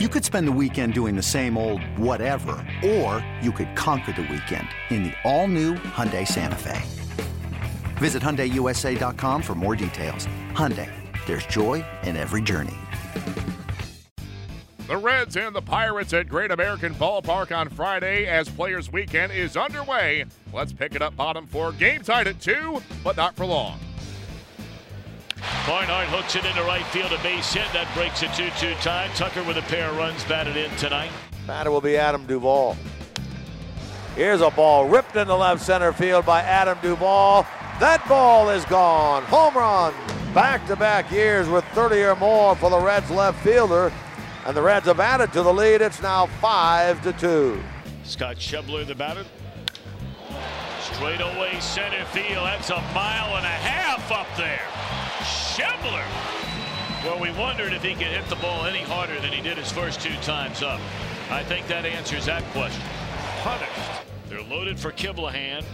[0.00, 4.22] You could spend the weekend doing the same old whatever, or you could conquer the
[4.22, 6.82] weekend in the all-new Hyundai Santa Fe.
[7.98, 10.26] Visit HyundaiUSA.com for more details.
[10.50, 10.90] Hyundai,
[11.26, 12.74] there's joy in every journey.
[14.88, 19.56] The Reds and the Pirates at Great American Ballpark on Friday as Players Weekend is
[19.56, 20.24] underway.
[20.52, 21.70] Let's pick it up bottom four.
[21.70, 23.78] Game tied at two, but not for long.
[25.66, 27.66] Barnhart hooks it into right field, a base hit.
[27.72, 29.08] That breaks a 2 2 tie.
[29.14, 31.10] Tucker with a pair of runs batted in tonight.
[31.46, 32.76] Batter will be Adam Duvall.
[34.14, 37.46] Here's a ball ripped into left center field by Adam Duvall.
[37.80, 39.24] That ball is gone.
[39.24, 39.94] Home run.
[40.32, 43.92] Back to back years with 30 or more for the Reds left fielder.
[44.46, 45.80] And the Reds have added to the lead.
[45.80, 47.62] It's now 5 to 2.
[48.04, 49.24] Scott Schebler, the batter.
[50.80, 52.46] Straight away center field.
[52.46, 55.03] That's a mile and a half up there.
[55.24, 56.04] Schebler.
[57.04, 59.72] Well, we wondered if he could hit the ball any harder than he did his
[59.72, 60.80] first two times up.
[61.30, 62.82] I think that answers that question.
[63.42, 64.02] Punished.
[64.28, 65.64] They're loaded for Kivlehan.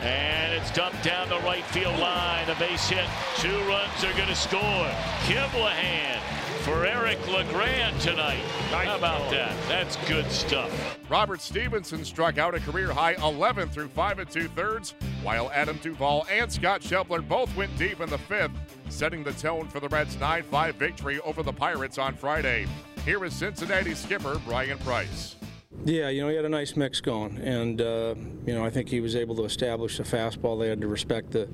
[0.00, 2.48] And it's dumped down the right field line.
[2.48, 3.06] A base hit.
[3.36, 4.90] Two runs are going to score.
[5.24, 6.18] Kivlehan
[6.60, 8.42] for Eric LeGrand tonight.
[8.70, 9.56] How about that?
[9.66, 10.98] That's good stuff.
[11.08, 15.78] Robert Stephenson struck out a career high 11 through 5 and 2 thirds, while Adam
[15.82, 18.52] Duvall and Scott Schebler both went deep in the fifth,
[18.88, 22.66] setting the tone for the Reds' 9 5 victory over the Pirates on Friday.
[23.04, 25.36] Here is Cincinnati skipper Bryan Price.
[25.84, 28.14] Yeah, you know, he had a nice mix going, and uh,
[28.44, 30.60] you know, I think he was able to establish the fastball.
[30.60, 31.48] They had to respect the,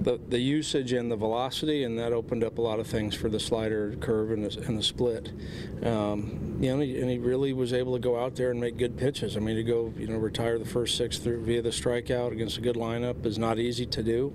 [0.00, 3.28] the, the usage and the velocity, and that opened up a lot of things for
[3.28, 5.32] the slider, curve, and the, and the split.
[5.84, 8.60] Um, you know, and he, and he, really was able to go out there and
[8.60, 9.36] make good pitches.
[9.36, 12.58] I mean, to go, you know, retire the first six through via the strikeout against
[12.58, 14.32] a good lineup is not easy to do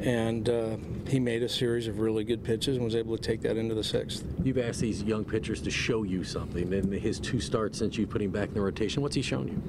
[0.00, 3.42] and uh, he made a series of really good pitches and was able to take
[3.42, 4.24] that into the sixth.
[4.42, 6.72] You've asked these young pitchers to show you something.
[6.72, 9.48] In his two starts since you put him back in the rotation, what's he shown
[9.48, 9.62] you?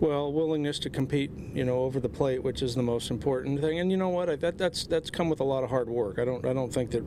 [0.00, 3.78] Well, willingness to compete, you know, over the plate, which is the most important thing.
[3.78, 4.40] And you know what?
[4.40, 6.18] That that's that's come with a lot of hard work.
[6.18, 7.04] I don't I don't think that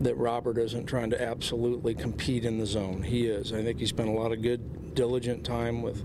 [0.00, 3.02] that Robert isn't trying to absolutely compete in the zone.
[3.02, 3.52] He is.
[3.52, 4.62] I think he spent a lot of good
[4.94, 6.04] diligent time with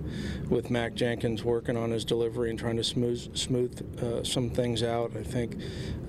[0.49, 4.83] with Mack Jenkins working on his delivery and trying to smooth smooth uh, some things
[4.83, 5.15] out.
[5.15, 5.57] I think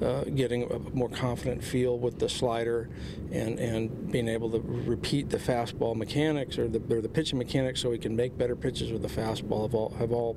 [0.03, 2.89] uh, getting a more confident feel with the slider
[3.33, 7.81] and and being able to repeat the fastball mechanics or the or the pitching mechanics
[7.81, 10.37] so he can make better pitches with the fastball have all have all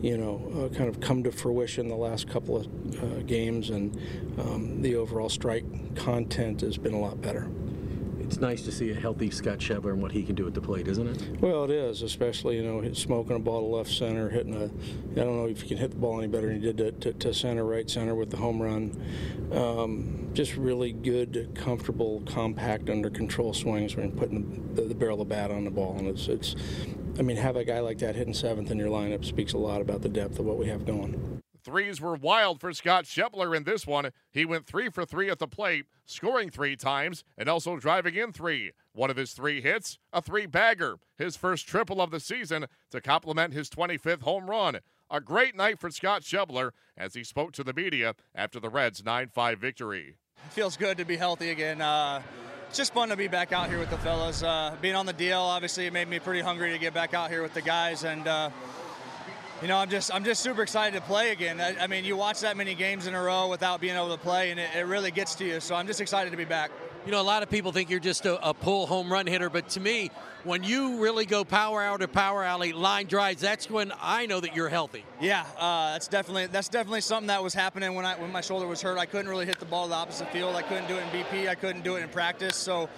[0.00, 2.66] you know uh, kind of come to fruition the last couple of
[3.02, 3.98] uh, games and
[4.38, 5.64] um, the overall strike
[5.96, 7.48] content has been a lot better
[8.32, 10.60] it's nice to see a healthy Scott Schebler and what he can do at the
[10.60, 11.42] plate, isn't it?
[11.42, 14.64] Well, it is, especially you know smoking a ball to left center, hitting a.
[14.64, 16.92] I don't know if you can hit the ball any better than he did to,
[16.92, 18.98] to, to center, right center with the home run.
[19.52, 25.28] Um, just really good, comfortable, compact, under control swings when putting the, the, barrel of
[25.28, 26.56] bat on the ball, and it's it's.
[27.18, 29.82] I mean, have a guy like that hitting seventh in your lineup speaks a lot
[29.82, 31.41] about the depth of what we have going.
[31.64, 34.10] Threes were wild for Scott Schebler in this one.
[34.32, 38.32] He went three for three at the plate, scoring three times and also driving in
[38.32, 38.72] three.
[38.92, 43.00] One of his three hits, a three bagger, his first triple of the season to
[43.00, 44.80] complement his 25th home run.
[45.10, 49.04] A great night for Scott Schebler as he spoke to the media after the Reds'
[49.04, 50.16] 9 5 victory.
[50.50, 51.80] Feels good to be healthy again.
[51.80, 52.22] Uh,
[52.68, 54.42] it's just fun to be back out here with the fellas.
[54.42, 57.30] Uh, being on the deal, obviously, it made me pretty hungry to get back out
[57.30, 58.04] here with the guys.
[58.04, 58.50] And, uh,
[59.62, 61.60] you know, I'm just I'm just super excited to play again.
[61.60, 64.20] I, I, mean, you watch that many games in a row without being able to
[64.20, 65.60] play, and it, it, really gets to you.
[65.60, 66.72] So I'm just excited to be back.
[67.06, 69.48] You know, a lot of people think you're just a, a pull home run hitter,
[69.48, 70.10] but to me,
[70.42, 74.40] when you really go power out or power alley, line drives, that's when I know
[74.40, 75.04] that you're healthy.
[75.20, 78.66] Yeah, uh, that's definitely that's definitely something that was happening when I when my shoulder
[78.66, 78.98] was hurt.
[78.98, 80.56] I couldn't really hit the ball the opposite field.
[80.56, 81.48] I couldn't do it in BP.
[81.48, 82.56] I couldn't do it in practice.
[82.56, 82.88] So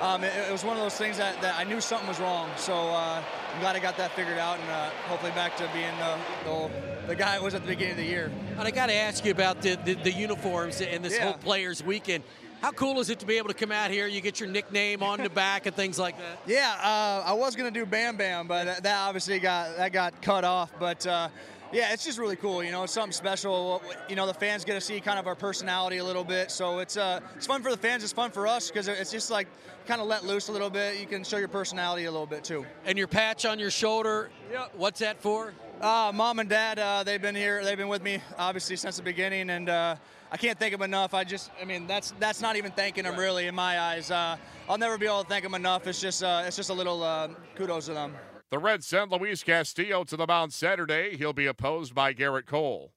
[0.00, 2.50] um, it, it, was one of those things that, that I knew something was wrong.
[2.56, 3.22] So uh,
[3.54, 6.70] I'm glad I got that figured out and uh, hopefully back to being uh, the,
[7.08, 8.30] the guy I was at the beginning of the year.
[8.58, 11.24] And I got to ask you about the, the, the uniforms and this yeah.
[11.24, 12.24] whole Players Weekend.
[12.60, 14.06] How cool is it to be able to come out here?
[14.06, 16.38] You get your nickname on the back and things like that.
[16.46, 20.42] Yeah, uh, I was gonna do Bam Bam, but that obviously got that got cut
[20.42, 20.72] off.
[20.78, 21.28] But uh,
[21.76, 22.64] yeah, it's just really cool.
[22.64, 23.82] You know, it's something special.
[24.08, 26.78] You know, the fans get to see kind of our personality a little bit, so
[26.78, 28.02] it's uh, it's fun for the fans.
[28.02, 29.46] It's fun for us because it's just like
[29.86, 30.98] kind of let loose a little bit.
[30.98, 32.64] You can show your personality a little bit too.
[32.86, 34.68] And your patch on your shoulder, yeah.
[34.74, 35.52] what's that for?
[35.82, 37.62] Uh, mom and dad, uh, they've been here.
[37.62, 39.96] They've been with me obviously since the beginning, and uh,
[40.32, 41.12] I can't thank them enough.
[41.12, 44.10] I just, I mean, that's that's not even thanking them really in my eyes.
[44.10, 45.86] Uh, I'll never be able to thank them enough.
[45.86, 48.14] It's just, uh, it's just a little uh, kudos to them.
[48.48, 51.16] The Reds send Luis Castillo to the mound Saturday.
[51.16, 52.92] He'll be opposed by Gerrit Cole.